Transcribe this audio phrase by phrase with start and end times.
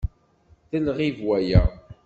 [0.71, 1.61] D lɣib waya.